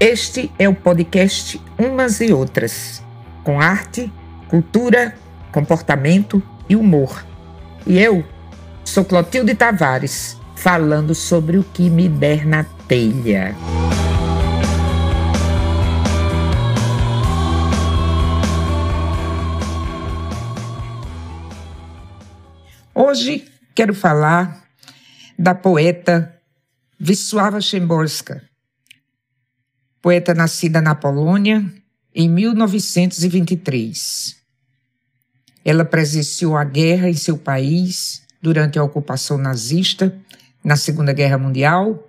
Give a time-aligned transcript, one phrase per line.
[0.00, 3.02] Este é o podcast Umas e Outras,
[3.42, 4.12] com arte,
[4.48, 5.12] cultura,
[5.50, 7.26] comportamento e humor.
[7.84, 8.24] E eu
[8.84, 13.56] sou Clotilde Tavares, falando sobre o que me der na telha.
[22.94, 24.62] Hoje quero falar
[25.36, 26.40] da poeta
[27.00, 28.48] Wisława Szymborska,
[30.00, 31.64] poeta nascida na Polônia
[32.14, 34.36] em 1923.
[35.64, 40.16] Ela presenciou a guerra em seu país durante a ocupação nazista,
[40.62, 42.08] na Segunda Guerra Mundial,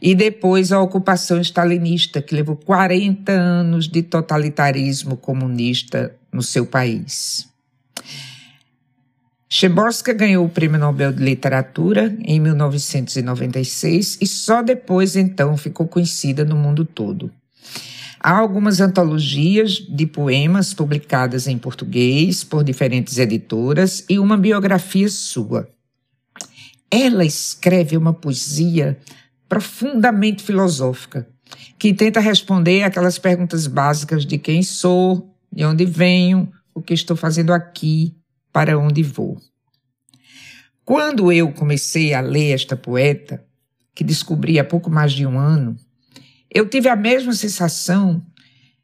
[0.00, 7.47] e depois a ocupação stalinista, que levou 40 anos de totalitarismo comunista no seu país.
[9.50, 16.44] Szymborska ganhou o Prêmio Nobel de Literatura em 1996 e só depois então ficou conhecida
[16.44, 17.32] no mundo todo.
[18.20, 25.66] Há algumas antologias de poemas publicadas em português por diferentes editoras e uma biografia sua.
[26.90, 28.98] Ela escreve uma poesia
[29.48, 31.26] profundamente filosófica,
[31.78, 37.16] que tenta responder aquelas perguntas básicas de quem sou, de onde venho, o que estou
[37.16, 38.17] fazendo aqui,
[38.58, 39.40] para onde vou.
[40.84, 43.44] Quando eu comecei a ler esta poeta,
[43.94, 45.76] que descobri há pouco mais de um ano,
[46.52, 48.20] eu tive a mesma sensação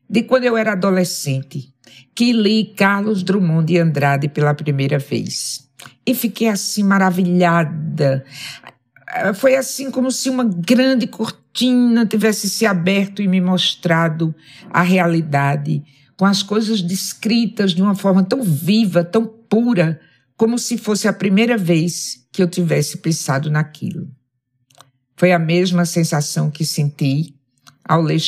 [0.08, 1.74] de quando eu era adolescente,
[2.14, 5.68] que li Carlos Drummond de Andrade pela primeira vez.
[6.06, 8.24] E fiquei assim maravilhada.
[9.34, 14.32] Foi assim como se uma grande cortina tivesse se aberto e me mostrado
[14.70, 15.82] a realidade,
[16.16, 20.00] com as coisas descritas de uma forma tão viva, tão pura,
[20.36, 24.10] como se fosse a primeira vez que eu tivesse pensado naquilo.
[25.16, 27.36] Foi a mesma sensação que senti
[27.84, 28.20] ao ler.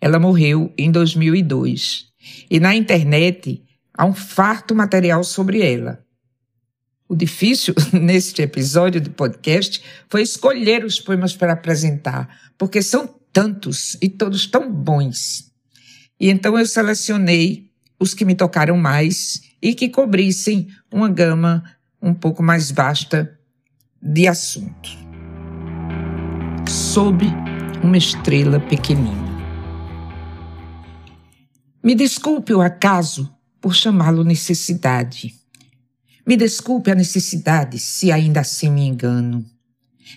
[0.00, 2.06] Ela morreu em 2002
[2.48, 3.60] e na internet
[3.92, 5.98] há um farto material sobre ela.
[7.08, 13.98] O difícil neste episódio do podcast foi escolher os poemas para apresentar, porque são tantos
[14.00, 15.50] e todos tão bons.
[16.20, 21.64] E então eu selecionei os que me tocaram mais e que cobrissem uma gama
[22.00, 23.38] um pouco mais vasta
[24.00, 24.96] de assuntos.
[26.68, 27.24] Sob
[27.82, 29.26] uma estrela pequenina.
[31.82, 35.34] Me desculpe o acaso por chamá-lo necessidade.
[36.26, 39.44] Me desculpe a necessidade se ainda assim me engano.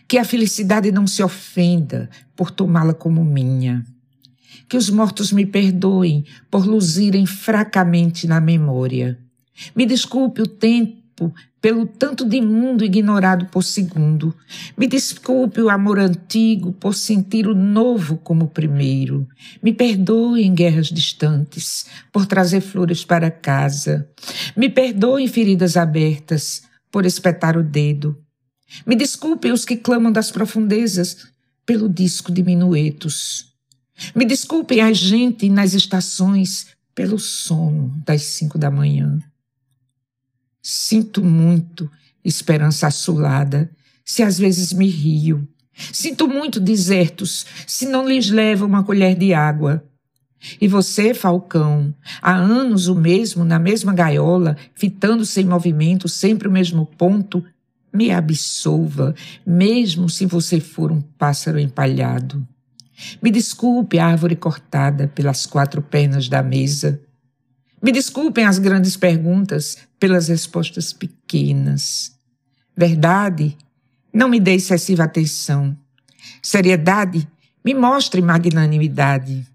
[0.08, 3.86] Que a felicidade não se ofenda por tomá-la como minha
[4.70, 9.18] que os mortos me perdoem por luzirem fracamente na memória.
[9.76, 14.34] Me desculpe o tempo pelo tanto de mundo ignorado por segundo.
[14.78, 19.28] Me desculpe o amor antigo por sentir o novo como primeiro.
[19.62, 24.10] Me perdoe em guerras distantes por trazer flores para casa.
[24.56, 28.18] Me perdoe em feridas abertas por espetar o dedo.
[28.86, 31.28] Me desculpe os que clamam das profundezas
[31.66, 33.54] pelo disco de minuetos.
[34.16, 39.20] Me desculpem a gente nas estações pelo sono das cinco da manhã.
[40.72, 41.90] Sinto muito,
[42.24, 43.72] esperança assolada,
[44.06, 45.48] se às vezes me rio.
[45.92, 49.84] Sinto muito desertos, se não lhes levo uma colher de água.
[50.62, 51.92] E você, falcão,
[52.22, 57.44] há anos o mesmo, na mesma gaiola, fitando sem movimento, sempre o mesmo ponto,
[57.92, 62.48] me absolva, mesmo se você for um pássaro empalhado.
[63.24, 67.02] Me desculpe árvore cortada pelas quatro pernas da mesa.
[67.82, 72.12] Me desculpem as grandes perguntas pelas respostas pequenas.
[72.76, 73.58] Verdade,
[74.14, 75.78] não me dê excessiva atenção.
[76.42, 77.28] Seriedade,
[77.64, 79.48] me mostre magnanimidade.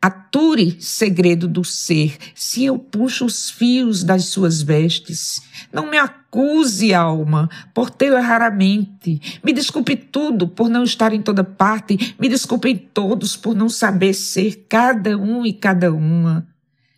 [0.00, 5.40] Ature segredo do ser, se eu puxo os fios das suas vestes.
[5.72, 9.40] Não me acuse, alma, por tê-la raramente.
[9.42, 12.14] Me desculpe tudo por não estar em toda parte.
[12.20, 16.46] Me desculpem todos por não saber ser cada um e cada uma.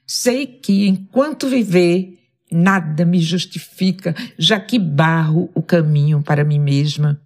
[0.07, 2.17] Sei que, enquanto viver,
[2.51, 7.21] nada me justifica, já que barro o caminho para mim mesma.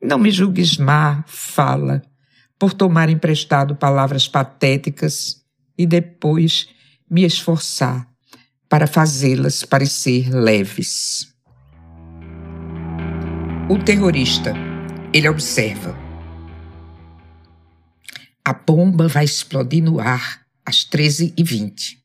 [0.00, 2.02] Não me julgues má, fala
[2.58, 5.42] por tomar emprestado palavras patéticas
[5.76, 6.68] e depois
[7.10, 8.08] me esforçar
[8.68, 11.34] para fazê-las parecer leves.
[13.68, 14.54] O terrorista,
[15.12, 15.96] ele observa.
[18.44, 21.98] A bomba vai explodir no ar às 13h20.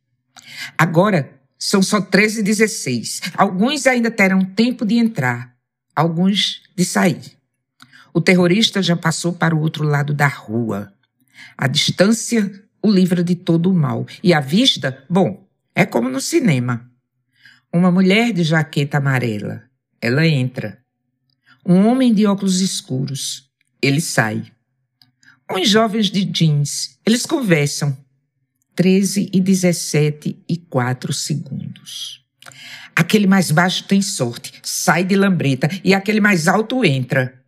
[0.77, 3.31] Agora são só 13h16.
[3.35, 5.55] Alguns ainda terão tempo de entrar,
[5.95, 7.37] alguns de sair.
[8.13, 10.91] O terrorista já passou para o outro lado da rua.
[11.57, 14.05] A distância o livra de todo o mal.
[14.23, 16.89] E a vista, bom, é como no cinema.
[17.71, 19.63] Uma mulher de jaqueta amarela.
[20.01, 20.79] Ela entra.
[21.65, 23.49] Um homem de óculos escuros.
[23.81, 24.51] Ele sai.
[25.51, 26.99] Uns jovens de jeans.
[27.05, 27.95] Eles conversam.
[28.77, 32.23] 13 e 17 e 4 segundos.
[32.95, 37.41] Aquele mais baixo tem sorte, sai de lambreta e aquele mais alto entra.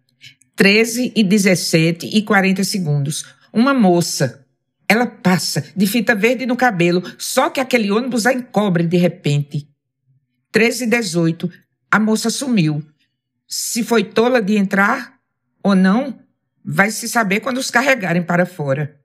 [0.56, 3.26] 13 e 17 e 40 segundos.
[3.54, 4.44] Uma moça.
[4.88, 9.70] Ela passa de fita verde no cabelo, só que aquele ônibus a encobre de repente.
[10.52, 11.52] 13 e 18.
[11.92, 12.84] A moça sumiu.
[13.48, 15.20] Se foi tola de entrar
[15.62, 16.20] ou não,
[16.66, 18.99] vai se saber quando os carregarem para fora.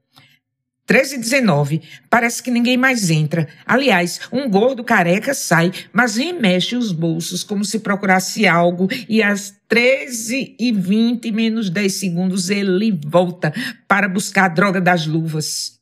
[0.87, 1.83] 13 e 19.
[2.11, 3.49] Parece que ninguém mais entra.
[3.65, 9.55] Aliás, um gordo careca sai, mas remexe os bolsos como se procurasse algo e às
[9.69, 13.53] 13 e 20 menos 10 segundos ele volta
[13.89, 15.81] para buscar a droga das luvas.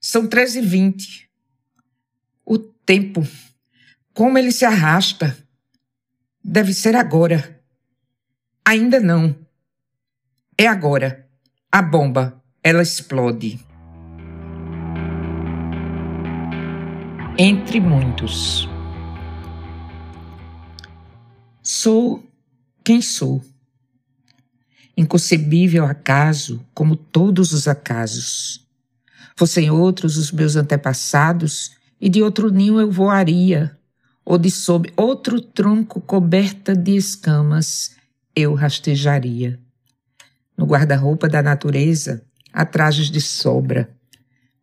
[0.00, 1.30] São 13 e 20.
[2.44, 3.26] O tempo.
[4.12, 5.36] Como ele se arrasta.
[6.44, 7.60] Deve ser agora.
[8.64, 9.34] Ainda não.
[10.56, 11.26] É agora.
[11.72, 12.40] A bomba.
[12.62, 13.58] Ela explode.
[17.36, 18.68] Entre muitos.
[21.62, 22.22] Sou
[22.84, 23.42] quem sou.
[24.96, 28.64] Inconcebível acaso, como todos os acasos.
[29.36, 33.76] Fossem outros os meus antepassados, e de outro ninho eu voaria,
[34.24, 37.96] ou de sob outro tronco coberta de escamas
[38.36, 39.58] eu rastejaria.
[40.56, 42.22] No guarda-roupa da natureza
[42.52, 43.90] há trajes de sobra,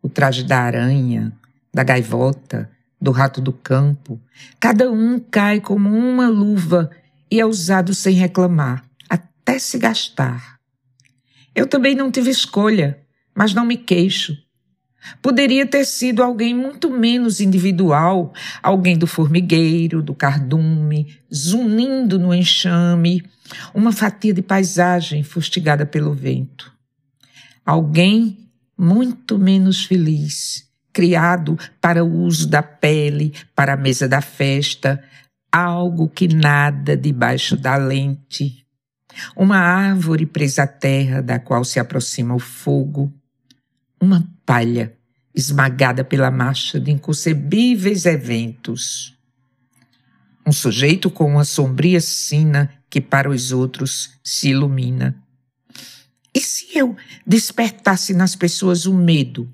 [0.02, 1.34] o traje da aranha,
[1.74, 2.70] da gaivota,
[3.00, 4.22] do rato do campo.
[4.60, 6.92] Cada um cai como uma luva
[7.30, 10.60] e é usado sem reclamar, até se gastar.
[11.56, 13.00] Eu também não tive escolha,
[13.36, 14.38] mas não me queixo.
[15.22, 18.32] Poderia ter sido alguém muito menos individual,
[18.62, 23.24] alguém do formigueiro, do cardume, zunindo no enxame,
[23.74, 26.72] uma fatia de paisagem fustigada pelo vento.
[27.66, 28.38] Alguém
[28.78, 35.04] muito menos feliz, criado para o uso da pele, para a mesa da festa,
[35.52, 38.66] algo que nada debaixo da lente.
[39.36, 43.14] Uma árvore presa à terra da qual se aproxima o fogo.
[44.00, 44.96] Uma palha
[45.34, 49.18] esmagada pela marcha de inconcebíveis eventos.
[50.46, 55.16] Um sujeito com uma sombria sina que para os outros se ilumina.
[56.34, 56.96] E se eu
[57.28, 59.54] despertasse nas pessoas o medo,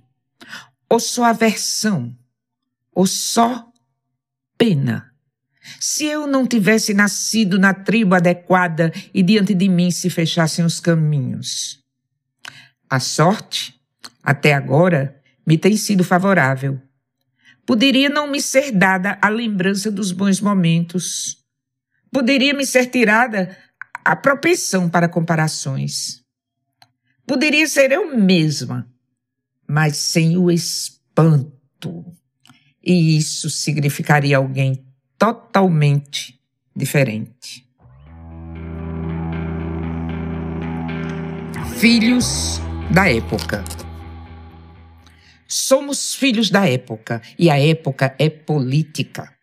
[0.90, 2.16] ou só aversão,
[2.94, 3.72] ou só
[4.58, 5.12] pena.
[5.80, 10.80] Se eu não tivesse nascido na tribo adequada e diante de mim se fechassem os
[10.80, 11.84] caminhos.
[12.90, 13.80] A sorte,
[14.24, 16.82] até agora, me tem sido favorável.
[17.66, 21.44] Poderia não me ser dada a lembrança dos bons momentos.
[22.10, 23.58] Poderia me ser tirada
[24.06, 26.24] a propensão para comparações.
[27.26, 28.90] Poderia ser eu mesma
[29.68, 32.06] mas sem o espanto.
[32.84, 34.86] E isso significaria alguém
[35.18, 36.40] totalmente
[36.76, 37.68] diferente.
[41.78, 43.64] Filhos da época.
[45.48, 49.34] Somos filhos da época e a época é política.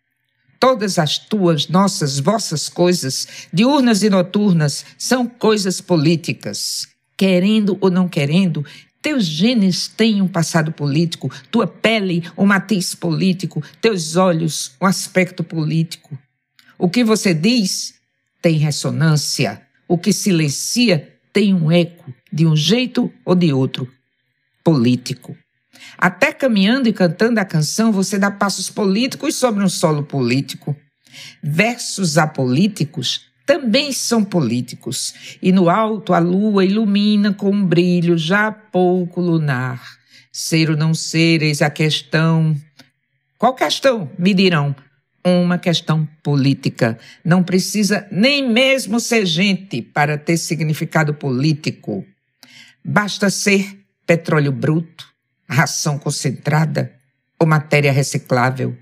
[0.59, 6.89] Todas as tuas, nossas, vossas coisas, diurnas e noturnas, são coisas políticas.
[7.17, 8.65] Querendo ou não querendo,
[9.05, 15.45] teus genes têm um passado político, tua pele um matiz político, teus olhos um aspecto
[15.45, 16.19] político.
[16.79, 17.97] O que você diz
[18.41, 23.87] tem ressonância, o que silencia tem um eco, de um jeito ou de outro,
[24.65, 25.37] político.
[25.99, 30.75] Até caminhando e cantando a canção, você dá passos políticos sobre um solo político.
[31.43, 38.51] Versos apolíticos também são políticos, e no alto a lua ilumina com um brilho já
[38.51, 39.81] pouco lunar.
[40.33, 42.57] Ser ou não ser, eis a questão.
[43.39, 44.11] Qual questão?
[44.19, 44.75] Me dirão.
[45.25, 46.99] Uma questão política.
[47.25, 52.05] Não precisa nem mesmo ser gente para ter significado político.
[52.85, 55.07] Basta ser petróleo bruto,
[55.49, 56.93] ração concentrada
[57.39, 58.77] ou matéria reciclável,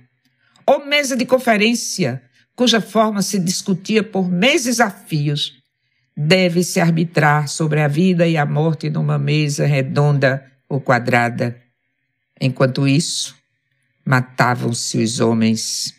[0.66, 2.22] ou mesa de conferência
[2.54, 5.62] cuja forma se discutia por meses a fios,
[6.16, 11.56] deve-se arbitrar sobre a vida e a morte numa mesa redonda ou quadrada.
[12.40, 13.34] Enquanto isso,
[14.04, 15.94] matavam-se os homens,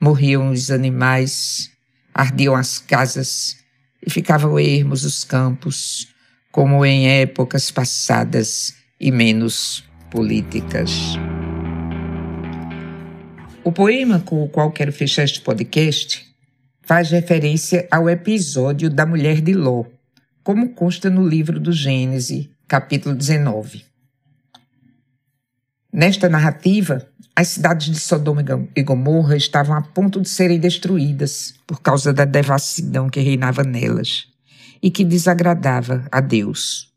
[0.00, 1.70] morriam os animais,
[2.14, 3.56] ardiam as casas
[4.04, 6.08] e ficavam ermos os campos,
[6.50, 11.18] como em épocas passadas e menos políticas.
[13.68, 16.26] O poema com o qual quero fechar este podcast
[16.80, 19.84] faz referência ao episódio da mulher de Ló,
[20.42, 23.84] como consta no livro do Gênesis, capítulo 19.
[25.92, 27.06] Nesta narrativa,
[27.36, 28.42] as cidades de Sodoma
[28.74, 34.28] e Gomorra estavam a ponto de serem destruídas por causa da devassidão que reinava nelas
[34.82, 36.90] e que desagradava a Deus.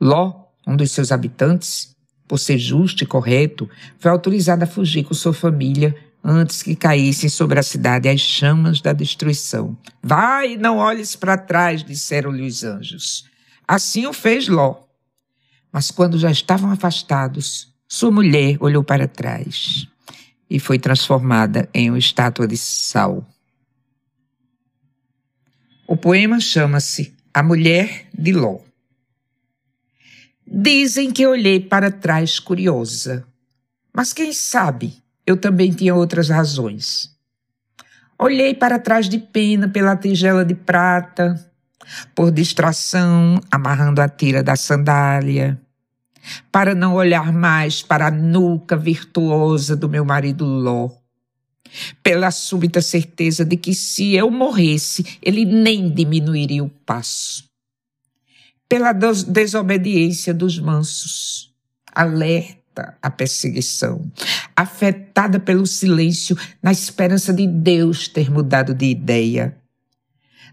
[0.00, 1.92] Ló, um dos seus habitantes,
[2.28, 3.68] por ser justo e correto,
[3.98, 8.80] foi autorizado a fugir com sua família antes que caíssem sobre a cidade as chamas
[8.80, 9.76] da destruição.
[10.02, 13.28] Vai, não olhes para trás, disseram-lhe os anjos.
[13.68, 14.82] Assim o fez Ló.
[15.70, 19.86] Mas quando já estavam afastados, sua mulher olhou para trás
[20.48, 23.26] e foi transformada em uma estátua de sal.
[25.86, 28.60] O poema chama-se A Mulher de Ló.
[30.46, 33.26] Dizem que olhei para trás curiosa,
[33.92, 37.14] mas quem sabe eu também tinha outras razões.
[38.18, 41.34] Olhei para trás de pena pela tigela de prata,
[42.14, 45.60] por distração, amarrando a tira da sandália
[46.50, 50.90] para não olhar mais para a nuca virtuosa do meu marido Ló.
[52.02, 57.44] Pela súbita certeza de que se eu morresse, ele nem diminuiria o passo.
[58.68, 61.52] Pela desobediência dos mansos,
[61.92, 62.63] alerta
[63.00, 64.10] à perseguição,
[64.56, 69.56] afetada pelo silêncio, na esperança de Deus ter mudado de ideia.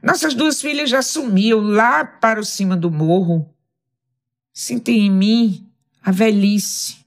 [0.01, 3.47] Nossas duas filhas já sumiam lá para o cima do morro,
[4.53, 5.65] Sinto em mim
[6.03, 6.97] a velhice,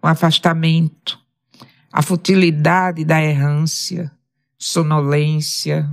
[0.00, 1.20] o afastamento,
[1.92, 4.10] a futilidade da errância,
[4.58, 5.88] sonolência.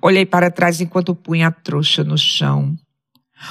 [0.00, 2.78] Olhei para trás enquanto punha a trouxa no chão.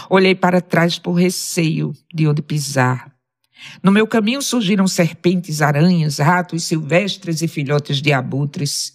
[0.10, 3.09] Olhei para trás por receio de onde pisar.
[3.84, 8.94] No meu caminho surgiram serpentes, aranhas, ratos silvestres e filhotes de abutres.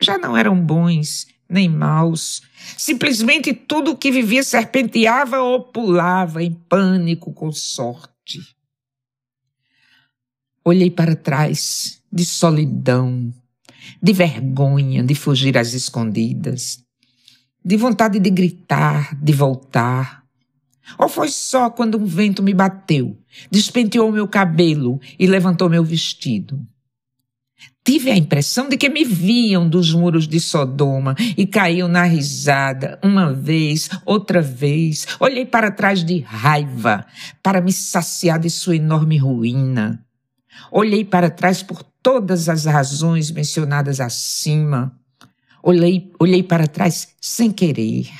[0.00, 2.42] Já não eram bons nem maus.
[2.76, 8.40] Simplesmente tudo o que vivia serpenteava ou pulava em pânico com sorte.
[10.64, 13.32] Olhei para trás, de solidão,
[14.02, 16.82] de vergonha de fugir às escondidas,
[17.64, 20.24] de vontade de gritar, de voltar.
[20.96, 23.18] Ou foi só quando um vento me bateu,
[23.50, 26.58] despenteou meu cabelo e levantou meu vestido?
[27.84, 32.98] Tive a impressão de que me viam dos muros de Sodoma e caíam na risada,
[33.02, 35.06] uma vez, outra vez.
[35.18, 37.06] Olhei para trás de raiva,
[37.42, 40.04] para me saciar de sua enorme ruína.
[40.70, 44.94] Olhei para trás por todas as razões mencionadas acima.
[45.62, 48.10] Olhei, olhei para trás sem querer.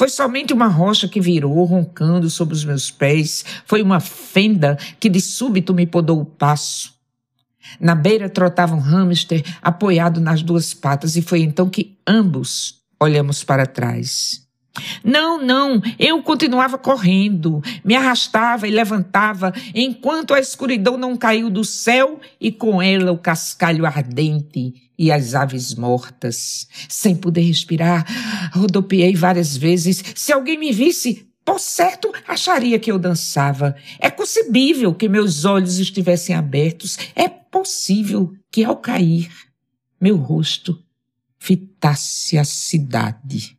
[0.00, 3.44] Foi somente uma rocha que virou, roncando sobre os meus pés.
[3.66, 6.94] Foi uma fenda que de súbito me podou o passo.
[7.78, 13.44] Na beira trotava um hamster apoiado nas duas patas e foi então que ambos olhamos
[13.44, 14.48] para trás.
[15.04, 21.64] Não, não, eu continuava correndo, me arrastava e levantava enquanto a escuridão não caiu do
[21.64, 26.68] céu e com ela o cascalho ardente e as aves mortas.
[26.88, 28.04] Sem poder respirar,
[28.52, 30.04] rodopiei várias vezes.
[30.14, 33.74] Se alguém me visse, por certo, acharia que eu dançava.
[33.98, 36.98] É concebível que meus olhos estivessem abertos.
[37.16, 39.30] É possível que, ao cair,
[40.00, 40.78] meu rosto
[41.38, 43.58] fitasse a cidade.